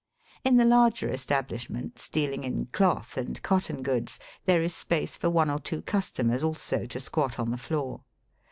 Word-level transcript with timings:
In 0.43 0.57
the 0.57 0.65
larger 0.65 1.11
establishments 1.11 2.09
dealing 2.09 2.43
in 2.43 2.65
cloth 2.71 3.17
and 3.17 3.39
cotton 3.43 3.83
goods 3.83 4.17
there 4.45 4.63
is 4.63 4.73
space 4.73 5.15
for 5.15 5.29
one 5.29 5.51
or 5.51 5.59
two 5.59 5.83
customers 5.83 6.43
also 6.43 6.87
to 6.87 6.99
squat 6.99 7.37
on 7.37 7.51
the 7.51 7.55
floor. 7.59 8.01